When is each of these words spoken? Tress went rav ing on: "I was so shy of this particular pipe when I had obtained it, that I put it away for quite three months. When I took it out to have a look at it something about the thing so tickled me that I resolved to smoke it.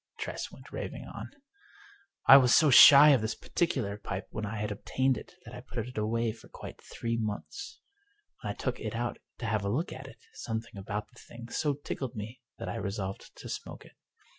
Tress 0.17 0.51
went 0.51 0.71
rav 0.71 0.95
ing 0.95 1.05
on: 1.05 1.29
"I 2.25 2.35
was 2.37 2.55
so 2.55 2.71
shy 2.71 3.09
of 3.09 3.21
this 3.21 3.35
particular 3.35 3.97
pipe 3.97 4.25
when 4.31 4.47
I 4.47 4.55
had 4.57 4.71
obtained 4.71 5.15
it, 5.15 5.35
that 5.45 5.53
I 5.53 5.61
put 5.61 5.87
it 5.87 5.95
away 5.95 6.31
for 6.31 6.47
quite 6.47 6.81
three 6.81 7.17
months. 7.17 7.79
When 8.41 8.51
I 8.51 8.55
took 8.57 8.79
it 8.79 8.95
out 8.95 9.19
to 9.37 9.45
have 9.45 9.63
a 9.63 9.69
look 9.69 9.93
at 9.93 10.07
it 10.07 10.17
something 10.33 10.75
about 10.75 11.05
the 11.13 11.19
thing 11.19 11.49
so 11.49 11.75
tickled 11.75 12.15
me 12.15 12.41
that 12.57 12.67
I 12.67 12.77
resolved 12.77 13.35
to 13.35 13.47
smoke 13.47 13.85
it. 13.85 13.93